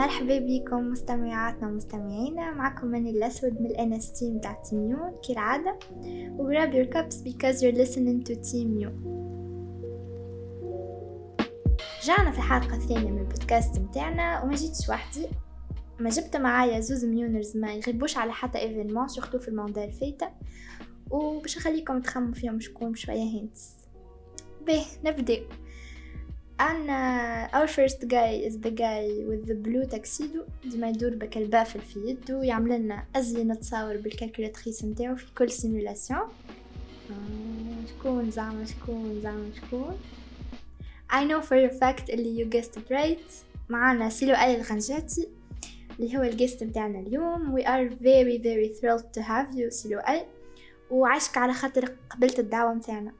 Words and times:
مرحبا 0.00 0.38
بكم 0.38 0.90
مستمعاتنا 0.90 1.68
ومستمعينا. 1.68 2.54
معكم 2.54 2.86
ماني 2.86 3.10
الأسود 3.10 3.60
من 3.60 3.66
الانس 3.66 4.12
team 4.12 4.38
تاع 4.38 4.52
TIMUN 4.52 5.12
كالعادة. 5.28 5.78
و 6.38 6.52
grab 6.52 6.72
your 6.72 6.94
cups 6.94 7.16
because 7.16 7.62
you're 7.62 7.76
listening 7.76 8.24
to 8.28 8.34
You. 8.80 8.90
رجعنا 12.02 12.30
في 12.30 12.38
الحلقة 12.38 12.76
الثانية 12.76 13.10
من 13.10 13.18
البودكاست 13.18 13.78
متاعنا 13.78 14.42
وما 14.42 14.54
جيتش 14.54 14.88
وحدي. 14.88 15.26
ما 15.98 16.10
جبت 16.10 16.36
معايا 16.36 16.80
زوز 16.80 17.04
MUNers 17.04 17.56
ما 17.56 17.74
يغيبوش 17.74 18.16
على 18.16 18.32
حتى 18.32 18.58
événement 18.58 19.08
surtout 19.08 19.38
في 19.38 19.48
ال 19.48 19.54
mandat 19.54 19.88
الفايتة 19.88 20.28
وباش 21.10 21.58
نخليكم 21.58 22.00
تخموا 22.00 22.34
فيهم 22.34 22.60
شكون 22.60 22.92
بشوية 22.92 23.22
hints 23.22 23.76
به 24.66 24.82
نبدأ. 25.04 25.40
أنا 26.60 27.48
our 27.52 27.68
first 27.68 28.00
guy 28.08 28.48
is 28.48 28.54
the 28.66 28.70
guy 28.70 29.04
with 29.30 29.46
the 29.48 29.54
blue 29.54 29.86
tuxedo 29.94 30.68
ديما 30.70 30.88
يدور 30.88 31.14
بهاك 31.14 31.34
ال 31.34 31.40
baffle 31.40 31.80
في 31.80 31.98
يده 32.06 32.42
يعمل 32.42 32.80
لنا 32.80 33.04
أزين 33.16 33.60
تصاور 33.60 33.96
بال 33.96 34.09
calculatrice 34.09 34.84
نتاعو 34.84 35.16
في 35.16 35.26
كل 35.38 35.50
simulation 35.50 36.20
آه، 36.20 37.86
شكون 37.88 38.30
زعما 38.30 38.64
شكون 38.64 39.20
زعما 39.22 39.50
شكون؟ 39.56 39.98
I 41.12 41.24
know 41.24 41.40
for 41.42 41.70
a 41.70 41.78
fact 41.80 42.10
اللي 42.10 42.44
you 42.44 42.48
guessed 42.54 42.76
it 42.76 42.92
right. 42.92 43.32
معانا 43.68 44.08
سي 44.08 44.34
لؤي 44.34 44.56
الغنجاتي 44.56 45.28
اللي 46.00 46.18
هو 46.18 46.22
ال 46.22 46.29
guest 46.29 46.64
متاعنا 46.64 47.00
اليوم. 47.00 47.58
We 47.58 47.62
are 47.62 47.94
very 48.02 48.38
very 48.42 48.80
thrilled 48.80 49.04
to 49.18 49.22
have 49.22 49.56
you 49.56 49.68
سي 49.68 49.98
لؤي 49.98 50.26
وعيشك 50.90 51.36
على 51.38 51.52
خاطر 51.52 51.92
قبلت 52.10 52.38
الدعوة 52.38 52.74
متاعنا 52.74 53.12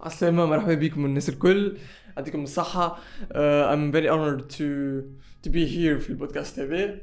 عسلامة 0.00 0.46
مرحبا 0.46 0.74
بكم 0.74 1.04
الناس 1.04 1.28
الكل. 1.28 1.76
يعطيكم 2.16 2.42
الصحة. 2.42 2.98
Uh, 3.22 3.72
I'm 3.72 3.92
very 3.92 4.08
honored 4.08 4.50
to 4.50 5.02
to 5.42 5.50
be 5.50 5.66
here 5.66 5.98
في 5.98 6.10
البودكاست 6.10 6.58
هذا 6.58 7.00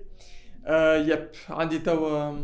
uh, 0.66 1.10
يب 1.10 1.28
عندي 1.50 1.80
توا 1.80 2.44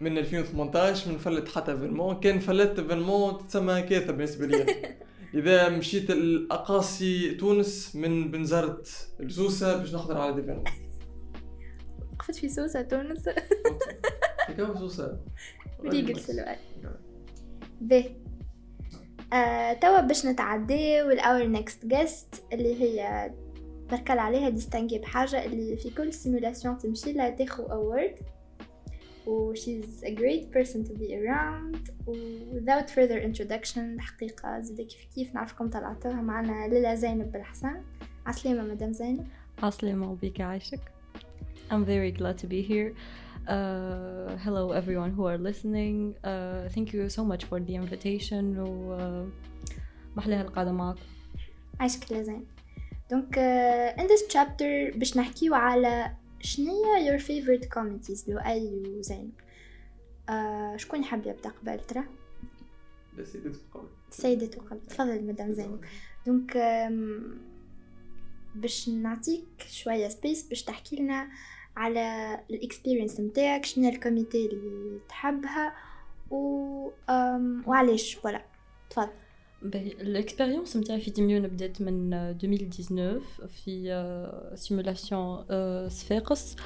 من 0.00 0.18
2018 0.18 1.10
ما 1.10 1.18
فلت 1.18 1.48
حتى 1.48 1.78
événement 1.78 2.20
كان 2.20 2.38
فلت 2.38 2.80
événement 2.80 3.46
تسمى 3.46 3.82
كارثة 3.82 4.12
بالنسبة 4.12 4.46
لي؟ 4.46 4.66
إذا 5.34 5.68
مشيت 5.68 6.10
الأقاصي 6.10 7.34
تونس 7.34 7.96
من 7.96 8.30
بنزرة 8.30 8.82
السوسة 9.20 9.76
باش 9.76 9.94
نحضر 9.94 10.16
على 10.16 10.34
des 10.34 10.41
événements 10.41 10.64
وقفت 12.12 12.36
في 12.40 12.48
سوسة 12.48 12.82
تونس؟ 12.82 13.28
كم 14.56 14.78
سوسة 14.78 15.20
ريقل 15.84 16.20
سلوات 16.20 16.58
به. 17.80 18.23
آه 19.34 19.72
توا 19.72 20.00
باش 20.00 20.26
نتعداو 20.26 21.10
ل 21.10 21.19
our 21.19 21.46
next 21.46 21.86
guest 21.86 22.44
اللي 22.52 22.82
هي 22.82 23.30
تبارك 23.90 24.06
الله 24.06 24.18
عليها 24.18 24.48
distinguée 24.48 24.98
بحاجة 24.98 25.44
اللي 25.44 25.76
في 25.76 25.90
كل 25.90 26.12
simulation 26.12 26.78
تمشي 26.78 27.12
لها 27.12 27.30
تاخو 27.30 27.62
award 27.62 28.14
و 29.26 29.54
she's 29.54 30.02
a 30.04 30.10
great 30.10 30.52
person 30.52 30.84
to 30.84 30.92
be 30.92 31.08
around. 31.20 31.90
و 32.06 32.14
without 32.54 32.90
further 32.90 33.20
introduction 33.32 33.78
الحقيقة 33.78 34.60
زيدا 34.60 34.82
كيف 34.82 35.04
كيف؟ 35.14 35.34
نعرفكم 35.34 35.70
طلعتوها. 35.70 36.20
معنا 36.20 36.68
ليلى 36.68 36.96
زينب 36.96 37.32
بالحسن. 37.32 37.80
عسلامة 38.26 38.62
مدام 38.62 38.92
زينب. 38.92 39.26
عسلامة 39.62 40.12
وبيك 40.12 40.40
عايشك. 40.40 40.80
I'm 41.70 41.84
very 41.84 42.12
glad 42.20 42.38
to 42.38 42.46
be 42.46 42.62
here. 42.70 42.94
Uh, 43.46 44.38
hello 44.38 44.72
everyone 44.72 45.10
who 45.10 45.26
are 45.26 45.36
listening. 45.36 46.16
Uh, 46.24 46.66
thank 46.70 46.94
you 46.94 47.10
so 47.10 47.22
much 47.22 47.44
for 47.44 47.60
the 47.60 47.74
invitation. 47.74 48.58
و 48.58 48.98
uh, 48.98 49.30
محلاها 50.16 50.42
القعدة 50.42 50.72
معكم 50.72 51.00
عايشك 51.80 52.12
دونك 53.10 53.34
uh, 53.34 54.00
in 54.00 54.06
this 54.06 54.32
chapter 54.32 54.96
باش 54.98 55.16
نحكيو 55.16 55.54
على 55.54 56.16
شنية 56.40 57.10
your 57.10 57.20
favorite 57.20 57.68
comedies 57.68 58.28
لو 58.28 58.38
أي 58.38 58.82
وزين 58.98 59.32
uh, 60.28 60.76
شكون 60.76 61.00
يحب 61.00 61.26
يبدأ 61.26 61.50
قبل؟ 61.50 61.80
ترى؟ 61.80 62.04
سيدة 64.10 64.60
قبل 64.70 64.80
تفضل 64.88 65.26
مدام 65.26 65.52
زينب 65.52 65.80
donc 66.26 66.52
um, 66.52 67.54
باش 68.54 68.88
نعطيك 68.88 69.66
شوية 69.68 70.08
space 70.08 70.48
باش 70.48 70.62
تحكي 70.62 70.96
لنا 70.96 71.28
على 71.76 72.38
ال 72.50 72.56
experience 72.56 73.20
نتاعك 73.20 73.64
شنو 73.64 73.88
ال 73.88 73.94
committee 73.94 74.46
اللي 74.46 75.00
تحبها 75.08 75.72
و 76.30 76.90
وعلاش 77.66 78.14
voilà 78.14 78.44
تفضل. 78.90 79.08
ال 80.00 80.07
expérience 80.07 80.76
نتاعي 80.76 81.00
في 81.00 81.10
TIMUN 81.10 81.48
بدات 81.48 81.82
من 81.82 82.14
2019 82.14 83.20
في 83.48 84.52
simulation 84.54 85.44
صفاقس 85.88 86.56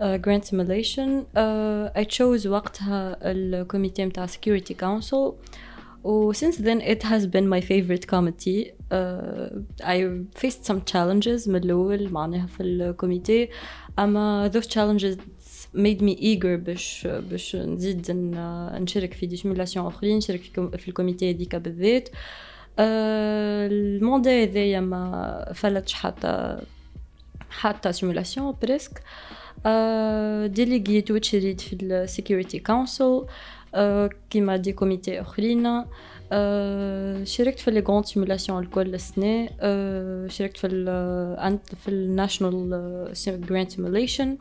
grand 0.00 0.44
simulation 0.44 1.26
I 1.36 2.04
chose 2.04 2.46
وقتها 2.46 3.18
ال 3.22 3.30
committee 3.30 4.04
نتاع 4.04 4.26
Security 4.26 4.74
Council 4.74 5.32
و 6.04 6.32
since 6.32 6.56
then 6.56 6.80
it 6.80 7.02
has 7.02 7.26
been 7.26 7.46
my 7.48 7.60
favorite 7.60 8.06
committee. 8.06 8.79
Uh, 8.90 9.84
I 9.84 9.96
faced 10.40 10.64
some 10.64 10.80
challenges 10.92 11.48
من 11.48 11.56
الأول 11.56 12.12
معناها 12.12 12.46
في 12.46 12.62
ال 12.62 12.70
committee. 12.70 13.48
أما 13.98 14.50
those 14.54 14.66
challenges 14.66 15.16
made 15.74 16.00
me 16.00 16.16
eager 16.20 16.46
باش 16.46 17.06
باش 17.30 17.56
نزيد 17.56 18.10
نشارك 18.10 19.14
في 19.14 19.26
des 19.26 19.36
simulations 19.36 19.86
أخرين 19.86 20.16
نشارك 20.16 20.40
في 20.76 20.88
ال 20.88 20.92
committee 20.92 21.30
هذيك 21.30 21.56
بالذات. 21.56 22.08
uh, 22.08 22.12
ال 22.78 23.01
mandat 23.01 24.42
هذايا 24.42 24.80
ما 24.80 25.52
فلتش 25.54 25.92
حتى 25.92 26.60
حتى 27.50 27.92
simulation 27.92 28.54
presque 28.62 29.02
delegate 30.54 31.10
وتشريت 31.10 31.60
في 31.60 31.76
ال 31.82 31.90
Security 31.90 32.58
Council 32.58 33.26
كيما 34.30 34.56
دي 34.56 34.72
كوميتي 34.72 35.20
أخرين. 35.20 35.84
شاركت 37.23 37.59
في 37.59 37.71
لي 37.71 37.79
غروند 37.79 38.05
سيمولاسيون 38.05 38.63
الكل 38.63 38.93
السنة 38.93 39.49
شاركت 40.27 40.57
في 40.57 40.67
ال 40.67 41.59
في 41.83 41.87
الناشونال 41.87 43.13
جراند 43.27 43.69
سيموليشن 43.69 44.37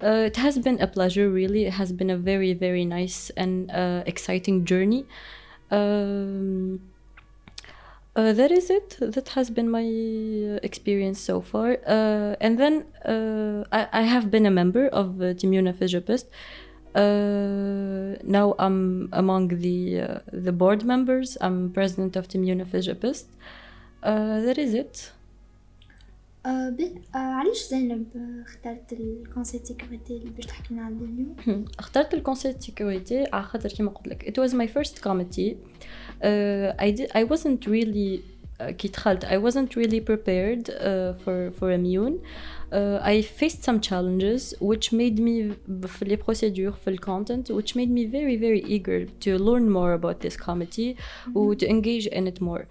Uh, 0.00 0.24
it 0.26 0.36
has 0.36 0.58
been 0.58 0.80
a 0.80 0.86
pleasure, 0.86 1.30
really. 1.30 1.64
It 1.64 1.74
has 1.74 1.92
been 1.92 2.10
a 2.10 2.16
very, 2.16 2.52
very 2.52 2.84
nice 2.84 3.30
and 3.36 3.70
uh, 3.70 4.02
exciting 4.04 4.64
journey. 4.64 5.06
Um, 5.70 6.80
uh, 8.14 8.32
that 8.32 8.50
is 8.50 8.70
it. 8.70 8.96
That 9.00 9.28
has 9.30 9.50
been 9.50 9.70
my 9.70 9.84
experience 10.62 11.20
so 11.20 11.40
far. 11.40 11.78
and 11.86 12.58
then 12.58 12.84
I, 13.72 13.88
I, 13.92 14.02
have 14.02 14.30
been 14.30 14.46
a 14.46 14.50
member 14.50 14.86
of 14.88 15.20
uh, 15.20 15.34
Team 15.34 15.52
Unifizopist. 15.52 16.26
Uh, 16.94 18.16
now 18.24 18.54
I'm 18.58 19.10
among 19.12 19.48
the 19.48 20.00
uh, 20.00 20.18
the 20.46 20.52
board 20.52 20.82
members. 20.84 21.36
I'm 21.40 21.70
president 21.72 22.16
of 22.16 22.26
Team 22.28 22.42
Unifizopist. 22.44 23.26
Uh, 24.02 24.40
that 24.46 24.56
is 24.56 24.72
it. 24.72 25.12
Uh, 26.44 26.48
uh, 26.48 27.10
علاش 27.14 27.68
زينب 27.70 28.06
اخترت 28.46 28.92
الكونسيت 28.92 29.66
سيكوريتي 29.66 30.16
اللي 30.16 30.30
باش 30.30 30.46
تحكي 30.46 30.74
لنا 30.74 30.82
عليه 30.82 30.96
اليوم؟ 30.96 31.64
اخترت 31.78 32.14
الكونسيت 32.14 32.62
سيكوريتي 32.62 33.24
على 33.32 33.42
خاطر 33.42 33.68
كيما 33.68 33.90
قلت 33.90 34.08
لك 34.08 34.24
it 34.24 34.42
was 34.42 34.52
my 34.52 34.66
first 34.66 34.94
committee 35.02 35.54
uh, 36.22 36.84
I 36.84 36.90
did 36.96 37.10
I 37.14 37.24
wasn't 37.32 37.66
really 37.66 38.20
كي 38.60 38.88
دخلت 38.88 39.24
I 39.24 39.36
wasn't 39.36 39.76
really 39.76 40.00
prepared 40.00 40.70
uh, 40.70 41.12
for 41.22 41.50
for 41.58 41.70
immune 41.70 42.20
uh, 42.72 42.98
I 43.02 43.22
faced 43.22 43.62
some 43.64 43.80
challenges 43.80 44.54
which 44.60 44.92
made 44.92 45.18
me 45.18 45.52
في 45.86 46.04
les 46.04 46.16
procédures 46.16 46.74
في 46.84 46.98
content 46.98 47.50
which 47.50 47.74
made 47.76 47.90
me 47.90 48.06
very 48.06 48.36
very 48.36 48.62
eager 48.66 49.04
to 49.20 49.38
learn 49.38 49.70
more 49.70 49.92
about 49.92 50.20
this 50.20 50.36
committee 50.36 50.92
mm 50.94 51.32
-hmm. 51.32 51.58
to 51.58 51.66
engage 51.66 52.06
in 52.18 52.26
it 52.26 52.40
more 52.40 52.64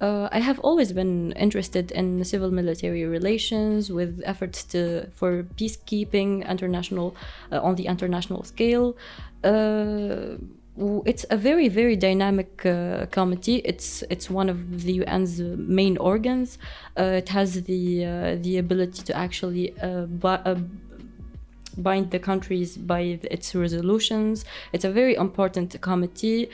uh, 0.00 0.28
I 0.30 0.38
have 0.38 0.58
always 0.60 0.92
been 0.92 1.32
interested 1.32 1.90
in 1.90 2.24
civil 2.24 2.50
military 2.50 3.04
relations 3.04 3.90
with 3.90 4.22
efforts 4.24 4.64
to 4.72 5.08
for 5.18 5.30
peacekeeping 5.58 6.30
international 6.48 7.08
uh, 7.52 7.60
on 7.68 7.74
the 7.74 7.86
international 7.86 8.44
scale 8.44 8.96
uh, 9.44 10.36
it's 11.04 11.26
a 11.30 11.36
very 11.36 11.68
very 11.68 11.96
dynamic 11.96 12.64
uh, 12.64 13.06
committee 13.06 13.56
it's 13.64 14.04
it's 14.10 14.30
one 14.30 14.48
of 14.48 14.84
the 14.84 15.02
UN's 15.02 15.40
main 15.40 15.96
organs 15.98 16.58
uh, 16.98 17.02
it 17.02 17.28
has 17.28 17.62
the 17.64 18.04
uh, 18.04 18.36
the 18.40 18.58
ability 18.58 19.02
to 19.02 19.16
actually 19.16 19.74
bind 21.78 22.10
the 22.10 22.18
countries 22.18 22.76
by 22.76 23.00
its 23.30 23.54
resolutions 23.54 24.44
it's 24.72 24.84
a 24.84 24.90
very 24.90 25.14
important 25.16 25.80
committee 25.80 26.48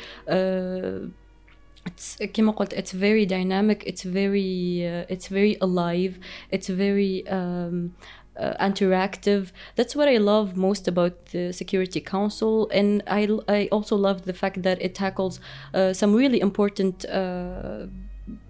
it's 1.87 2.17
كما 2.17 2.53
قلت 2.53 2.73
it's 2.73 2.93
very 2.93 3.27
dynamic 3.27 3.85
it's 3.87 4.05
very 4.05 4.83
it's 5.09 5.29
very 5.29 5.59
alive 5.61 6.19
it's 6.51 6.69
very 6.69 7.29
um, 7.29 7.93
uh, 8.39 8.55
interactive. 8.61 9.53
That's 9.77 9.95
what 9.95 10.09
I 10.09 10.19
love 10.19 10.57
most 10.57 10.89
about 10.89 11.27
the 11.27 11.53
Security 11.53 12.01
Council, 12.01 12.69
and 12.71 13.03
I, 13.07 13.29
I 13.49 13.69
also 13.71 13.97
love 13.97 14.25
the 14.25 14.33
fact 14.33 14.63
that 14.63 14.81
it 14.83 14.95
tackles 14.95 15.41
uh, 15.73 15.93
some 15.93 16.15
really 16.15 16.41
important 16.41 17.05
uh, 17.05 17.87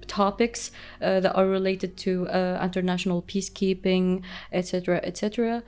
topics 0.06 0.70
uh, 1.02 1.20
that 1.20 1.34
are 1.34 1.46
related 1.46 1.96
to 1.96 2.28
uh, 2.28 2.60
international 2.62 3.22
peacekeeping 3.22 4.22
etc 4.52 5.00
etc 5.02 5.62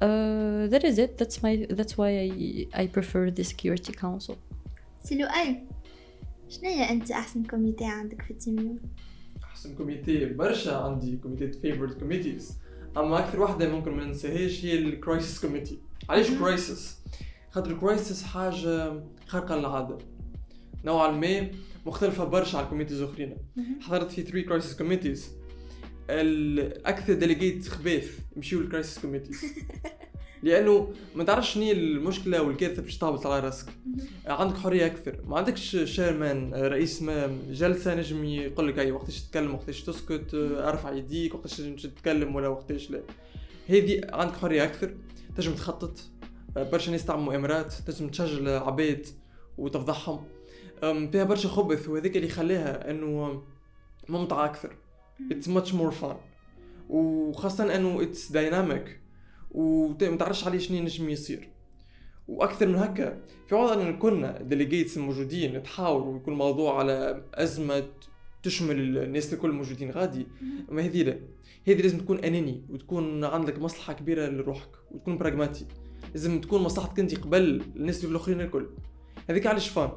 uh, 0.00 0.66
that 0.72 0.84
is 0.84 0.98
it 0.98 1.18
that's 1.18 1.42
my 1.42 1.66
that's 1.70 1.96
why 1.98 2.10
I, 2.10 2.66
I 2.74 2.86
prefer 2.86 3.30
the 3.30 3.44
security 3.44 3.92
council 3.92 4.38
سي 5.02 5.14
لؤي 5.14 5.62
شنو 6.48 6.70
هي 6.70 6.90
انت 6.90 7.10
احسن 7.10 7.42
كوميتي 7.42 7.84
عندك 7.84 8.22
في 8.22 8.30
التيم 8.30 8.80
احسن 9.44 9.74
كوميتي 9.74 10.26
برشا 10.26 10.76
عندي 10.76 11.16
كوميتي 11.16 11.52
فيفورت 11.52 11.98
كوميتيز 11.98 12.58
أما 12.97 13.19
أكثر 13.19 13.39
واحدة 13.39 13.69
ممكن 13.69 13.91
ما 13.91 14.05
ننساهاش 14.05 14.65
هي 14.65 14.79
ال 14.79 14.88
crisis 14.88 15.41
committee 15.41 15.79
علاش 16.09 16.31
crisis 16.31 16.97
خاطر 17.51 17.71
ال 17.71 17.78
crisis 17.78 18.23
حاجة 18.23 19.03
خارقة 19.27 19.55
للعادة. 19.55 19.97
نوعا 20.85 21.11
ما 21.11 21.51
مختلفة 21.85 22.23
برشا 22.23 22.57
على 22.57 22.65
ال 22.65 22.68
committees 22.68 23.01
الأخرين. 23.01 23.37
حضرت 23.81 24.11
في 24.11 24.21
3 24.21 24.41
crisis 24.41 24.75
committees 24.77 25.29
الاكثر 26.09 27.13
delegates 27.13 27.67
خباث 27.67 28.19
يمشيو 28.35 28.59
لل 28.59 28.69
crisis 28.69 28.99
committees 28.99 29.43
لأنه 30.43 30.93
ما 31.15 31.23
تعرفش 31.23 31.53
شنو 31.53 31.71
المشكلة 31.71 32.41
والكارثه 32.41 32.81
باش 32.81 32.97
تهبط 32.97 33.27
على 33.27 33.39
راسك. 33.45 33.67
عندك 34.25 34.57
حرية 34.57 34.85
أكثر. 34.85 35.19
ما 35.27 35.37
عندكش 35.37 35.77
chairman 35.83 36.53
رئيس 36.53 37.01
ما 37.01 37.37
جلسة 37.51 37.95
نجم 37.95 38.23
يقول 38.23 38.67
لك 38.67 38.79
أي 38.79 38.91
وقتاش 38.91 39.21
تتكلم 39.21 39.53
وقتاش 39.53 39.83
تسكت 39.83 40.33
ارفع 40.57 40.91
يديك 40.91 41.35
وقتاش 41.35 41.57
تتكلم 41.57 42.35
ولا 42.35 42.47
وقتاش 42.47 42.91
لا. 42.91 43.01
هذه 43.69 44.01
عندك 44.13 44.35
حرية 44.35 44.63
أكثر. 44.63 44.93
تنجم 45.35 45.53
تخطط 45.53 45.99
برشا 46.55 46.91
ناس 46.91 47.05
تعمل 47.05 47.23
مؤامرات 47.23 47.73
تنجم 47.73 48.09
تشجع 48.09 48.65
عباد 48.67 49.07
وتفضحهم. 49.57 50.23
فيها 50.81 51.23
برشا 51.23 51.49
خبث 51.49 51.89
وهذاك 51.89 52.17
اللي 52.17 52.27
خلاها 52.27 52.91
إنه 52.91 53.41
ممتعة 54.09 54.45
أكثر. 54.45 54.75
it's 55.31 55.47
much 55.47 55.73
more 55.73 55.91
fun 55.91 56.15
وخاصة 56.89 57.75
إنه 57.75 58.01
it's 58.01 58.31
dynamic 58.31 58.99
وما 59.53 60.17
تعرفش 60.17 60.47
عليه 60.47 60.59
شنو 60.59 60.79
نجم 60.79 61.09
يصير. 61.09 61.49
وأكثر 62.27 62.67
من 62.67 62.75
هكا 62.75 63.21
في 63.47 63.55
عوض 63.55 63.77
إن 63.77 63.97
كنا 63.97 64.41
delegates 64.41 64.97
موجودين 64.97 65.57
نتحاوروا 65.57 66.13
ويكون 66.13 66.33
الموضوع 66.33 66.79
على 66.79 67.23
أزمة 67.33 67.83
تشمل 68.43 68.97
الناس 68.97 69.33
الكل 69.33 69.51
موجودين. 69.51 69.91
غادي. 69.91 70.27
ما 70.69 70.81
هذه 70.81 71.03
لا. 71.03 71.19
هذه 71.67 71.81
لازم 71.81 71.97
تكون 71.97 72.19
أناني 72.19 72.65
وتكون 72.69 73.23
عندك 73.23 73.59
مصلحة 73.59 73.93
كبيرة 73.93 74.27
لروحك 74.27 74.69
وتكون 74.91 75.17
براغماتي 75.17 75.65
لازم 76.13 76.41
تكون 76.41 76.61
مصلحتك 76.61 76.99
أنت 76.99 77.19
قبل 77.19 77.61
الناس 77.75 78.05
الأخرين 78.05 78.41
الكل. 78.41 78.69
هذيك 79.29 79.47
علاش 79.47 79.69
فان. 79.69 79.91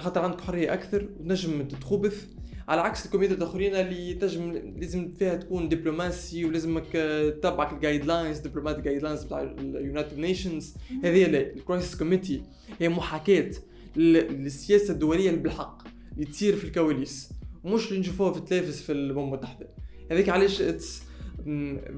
خاطر 0.00 0.20
عندك 0.20 0.40
حرية 0.40 0.72
أكثر 0.72 1.08
وتنجم 1.20 1.68
تخبث. 1.68 2.26
على 2.68 2.80
عكس 2.80 3.06
الكوميديا 3.06 3.36
الآخرين 3.36 3.74
اللي 3.74 4.14
تنجم 4.14 4.52
لازم 4.52 5.12
فيها 5.18 5.34
تكون 5.34 5.68
دبلوماسي 5.68 6.44
ولازمك 6.44 6.86
تتبعك 7.40 7.72
ال 7.72 8.04
guidelines 8.04 8.38
diplomatic 8.38 8.84
guidelines 8.84 9.24
بتاع 9.24 9.42
ال 9.58 9.67
United 9.67 10.18
Nations 10.18 10.74
هذه 11.04 11.26
ال 11.26 11.36
crisis 11.36 11.96
committee 11.96 12.42
هي 12.80 12.88
محاكاة 12.88 13.50
للسياسة 13.96 14.94
الدولية 14.94 15.30
اللي 15.30 15.40
بالحق 15.40 15.82
اللي 16.12 16.24
تصير 16.24 16.56
في 16.56 16.64
الكواليس. 16.64 17.30
مش 17.64 17.88
اللي 17.88 18.00
نشوفوها 18.00 18.32
في 18.32 18.38
التلفز 18.38 18.80
في 18.80 18.92
الامم 18.92 19.24
المتحده 19.24 19.68
هذيك 20.10 20.28
علاش 20.28 20.62
it's 20.62 21.02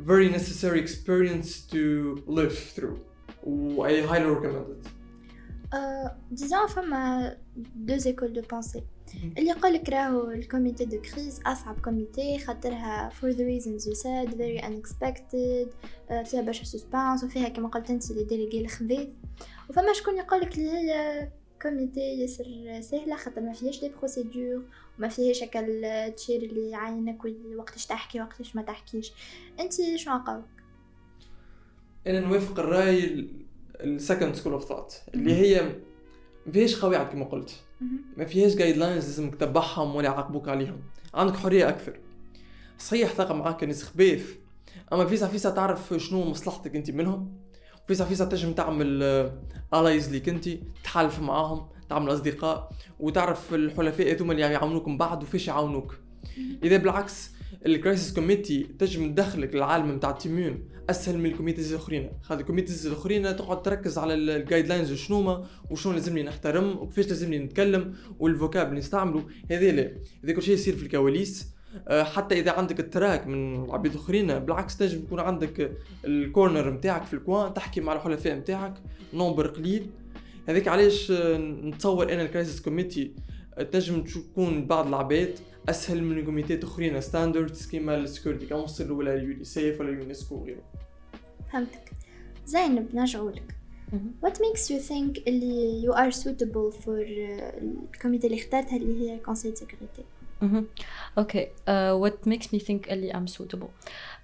very 0.07 0.29
necessary 0.37 0.81
experience 0.87 1.73
to 1.73 2.15
live 2.29 2.77
through. 2.77 2.99
و 3.43 3.89
I 3.89 3.91
highly 3.91 4.29
recommend 4.37 4.69
it. 4.75 4.98
disons 6.31 6.67
فما 6.67 7.37
deux 7.57 7.97
écoles 7.97 8.33
de 8.33 8.43
pensée 8.51 8.83
اللي 9.39 9.51
يقول 9.51 9.75
لك 9.75 9.89
راهو 9.89 10.31
ال 10.31 10.39
comité 10.39 10.85
de 10.85 11.01
crise 11.01 11.41
اصعب 11.47 11.81
comité 11.81 12.39
خاطرها 12.39 13.11
for 13.21 13.27
the 13.35 13.41
reasons 13.41 13.87
you 13.87 13.95
said 13.95 14.35
very 14.35 14.63
unexpected 14.65 15.69
فيها 16.25 16.43
برشا 16.43 16.65
suspense 16.65 17.25
وفيها 17.25 17.49
كما 17.49 17.69
قلت 17.69 17.91
انت 17.91 18.11
les 18.11 18.25
délégués 18.25 18.61
الخبيث 18.61 19.09
وفما 19.71 19.93
شكون 19.93 20.17
يقول 20.17 20.41
لك 20.41 20.59
اللي 20.59 20.71
هي 20.71 21.29
comité 21.63 22.01
ياسر 22.01 22.45
سهله 22.81 23.17
خاطر 23.17 23.41
ما 23.41 23.53
فيهاش 23.53 23.81
des 23.81 23.89
procédures 23.89 24.63
وما 24.99 25.09
فيهاش 25.09 25.43
هكا 25.43 25.61
ال 25.67 25.80
chair 25.80 26.43
اللي 26.43 26.71
يعينك 26.71 27.25
وقتاش 27.57 27.87
تحكي 27.87 28.21
وقتاش 28.21 28.57
ما 28.57 28.63
تحكيش 28.63 29.13
انت 29.61 29.73
شنو 29.97 30.15
عقلك 30.15 30.45
أنا 32.07 32.21
نوافق 32.21 32.59
الرأي 32.59 33.29
ال 33.81 33.89
second 33.89 34.35
school 34.35 34.53
of 34.53 34.65
thought 34.65 34.95
اللي 35.15 35.35
هي 35.35 35.63
ما 36.47 36.53
فيهاش 36.53 36.77
قواعد 36.77 37.07
كما 37.07 37.25
قلت 37.25 37.55
ما 38.17 38.25
فيهاش 38.25 38.55
guidelines 38.55 39.05
لازمك 39.05 39.35
تتبعهم 39.35 39.97
ولا 39.97 40.07
يعاقبوك 40.09 40.49
عليهم. 40.49 40.81
عندك 41.15 41.37
حرية 41.37 41.69
أكثر. 41.69 42.01
صحيح 42.79 43.13
تلقى 43.13 43.37
معاك 43.37 43.65
ناس 43.65 43.83
خبيث 43.83 44.31
أما 44.93 45.07
فيسا 45.07 45.29
فيسا 45.29 45.51
تعرف 45.51 45.95
شنو 45.97 46.25
مصلحتك 46.25 46.77
أنت 46.77 46.91
منهم. 46.91 47.33
فيسا 47.89 48.05
فيسا 48.05 48.25
تنجم 48.25 48.53
تعمل 48.53 49.03
ال 49.75 49.80
allies 49.80 50.11
ليك 50.11 50.29
أنت 50.29 50.49
تحالف 50.85 51.21
معاهم 51.21 51.69
تعمل 51.89 52.13
أصدقاء 52.13 52.71
وتعرف 53.01 53.55
الحلفاء 53.55 54.13
هذوما 54.13 54.33
اللي 54.33 54.43
يعاونوك 54.43 54.89
من 54.89 54.99
بعد 54.99 55.23
وفيش 55.23 55.49
يعاونوك. 55.49 55.99
إذا 56.63 56.77
بالعكس 56.77 57.31
ال 57.67 57.74
crisis 57.74 58.15
committee 58.15 58.67
تنجم 58.79 59.13
تدخلك 59.13 59.55
للعالم 59.55 59.93
نتاع 59.93 60.11
ال 60.11 60.25
MUN 60.25 60.69
أسهل 60.91 61.19
من 61.19 61.27
ال 61.27 61.31
committees 61.31 61.73
الأخرين. 61.73 62.11
خاطر 62.23 62.41
ال 62.41 62.45
committees 62.45 62.87
الأخرين 62.87 63.37
تقعد 63.37 63.63
تركز 63.63 63.99
على 63.99 64.15
ال 64.15 64.67
guidelines 64.67 64.93
شنو 64.93 65.45
وشنو 65.71 65.93
لازمني 65.93 66.23
نحترم 66.23 66.79
وكيفاش 66.79 67.09
لازمني 67.09 67.39
نتكلم 67.39 67.95
وال 68.19 68.33
vocab 68.33 68.69
اللي 68.69 68.79
نستعمله 68.79 69.23
هذا 69.51 69.73
لا 69.73 69.93
هذا 70.25 70.33
كل 70.33 70.43
شيء 70.43 70.55
يصير 70.55 70.77
في 70.77 70.83
الكواليس. 70.83 71.59
آه، 71.89 72.03
حتى 72.03 72.39
إذا 72.39 72.51
عندك 72.51 72.81
ال 72.81 72.90
trac 72.90 73.27
من 73.27 73.65
العباد 73.65 73.93
الأخرين 73.93 74.39
بالعكس 74.39 74.77
تنجم 74.77 74.99
يكون 74.99 75.21
عندك 75.21 75.73
ال 76.05 76.14
corner 76.14 76.71
نتاعك 76.71 77.05
في 77.05 77.15
ال 77.15 77.23
coin 77.23 77.55
تحكي 77.55 77.81
مع 77.81 77.93
الحلفاء 77.93 78.35
نتاعك 78.35 78.75
nombre 79.15 79.47
قليل. 79.47 79.87
هذاك 80.49 80.69
علاش 80.69 81.11
آه، 81.11 81.37
نتصور 81.37 82.13
أنا 82.13 82.23
ال 82.23 82.28
crisis 82.28 82.61
committee 82.61 83.13
تنجم 83.73 84.05
تكون 84.05 84.67
بعض 84.67 84.87
العباد 84.87 85.39
أسهل 85.71 86.03
من 86.03 86.25
committee 86.25 86.58
يات 86.58 86.65
اخرين 86.65 87.01
standards 87.01 87.67
كيما 87.67 87.97
ال 87.97 88.03
Security 88.03 88.47
Council 88.47 88.91
ولا 88.93 89.15
اليونيسيف 89.15 89.81
ولا 89.81 89.89
اليونسكو 89.89 90.35
وغيره. 90.35 90.63
فهمتك. 91.53 91.93
زينب 92.47 92.95
نرجعوا 92.95 93.31
لك. 93.31 93.55
What 94.25 94.35
makes 94.35 94.71
you 94.71 94.81
think 94.89 95.23
اللي 95.29 95.87
you 95.87 95.95
are 95.95 96.13
suitable 96.15 96.85
for 96.85 96.89
ال 96.89 97.09
comité 97.09 98.27
اللي 98.27 98.39
اخترتها 98.39 98.77
اللي 98.77 99.11
هي 99.11 99.19
conseil 99.19 99.57
sécurité 99.57 100.03
Okay, 101.18 101.52
uh, 101.68 101.96
what 101.96 102.26
makes 102.26 102.52
me 102.52 102.60
think 102.60 102.92
اللي 102.92 103.12
I'm 103.14 103.28
suitable 103.28 103.70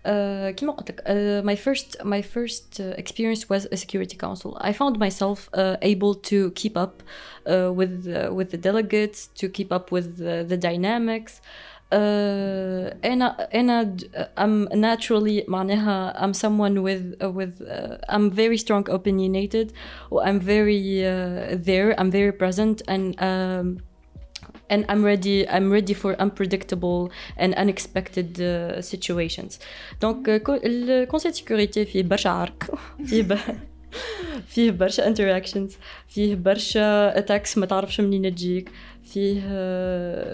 uh, 0.06 0.52
كما 0.56 0.72
قلت 0.72 0.90
لك 0.90 1.02
uh, 1.02 1.46
my 1.46 1.56
first 1.56 2.04
my 2.04 2.22
first 2.22 2.80
uh, 2.80 2.96
experience 2.98 3.50
was 3.50 3.68
a 3.72 3.78
security 3.78 4.18
council 4.18 4.58
I 4.60 4.74
found 4.74 5.00
myself 5.00 5.50
uh, 5.54 5.78
able 5.82 6.16
to 6.16 6.52
keep 6.52 6.76
up 6.78 7.04
uh, 7.48 7.72
with 7.74 8.08
uh, 8.08 8.34
with 8.34 8.50
the 8.52 8.58
delegates 8.58 9.28
to 9.40 9.48
keep 9.48 9.72
up 9.72 9.92
with 9.92 10.18
the, 10.18 10.44
the 10.48 10.58
dynamics 10.58 11.42
uh, 11.92 12.94
أنا 13.04 13.48
أنا 13.54 13.98
I'm 14.38 14.68
naturally 14.74 15.46
معناها 15.48 16.14
I'm 16.22 16.34
someone 16.34 16.84
with 16.84 17.16
uh, 17.24 17.32
with 17.32 17.62
uh, 17.62 17.98
I'm 18.10 18.30
very 18.30 18.58
strong 18.58 18.90
opinionated 18.90 19.74
I'm 20.12 20.40
very 20.40 21.06
uh, 21.06 21.56
there 21.70 22.00
I'm 22.00 22.12
very 22.12 22.32
present 22.32 22.82
and 22.88 23.20
um, 23.22 23.80
and 24.71 24.85
I'm 24.89 25.03
ready 25.05 25.49
I'm 25.49 25.71
ready 25.71 25.95
for 25.95 26.13
unpredictable 26.25 27.11
and 27.37 27.55
unexpected 27.55 28.41
uh, 28.41 28.81
situations. 28.81 29.59
Donc 30.01 30.29
ال 30.29 30.42
conseil 30.42 31.35
sécurité 31.35 31.85
فيه 31.85 32.03
برشا 32.03 32.31
عرك 32.31 32.65
فيه 33.05 33.39
فيه 34.47 34.71
برشا 34.71 35.15
interactions. 35.15 35.73
فيه 36.09 36.35
برشا 36.35 37.19
attacks 37.19 37.59
ما 37.59 37.67
تعرفش 37.67 38.01
منين 38.01 38.35
تجيك 38.35 38.71
فيه 39.03 39.41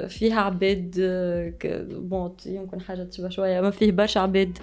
فيه 0.06 0.34
عباد 0.34 0.94
bon 1.90 2.36
يمكن 2.46 2.80
حاجة 2.80 3.02
تشبه 3.02 3.28
شوية 3.28 3.60
ما 3.60 3.70
فيه 3.70 3.92
برشا 3.92 4.20
عباد 4.20 4.58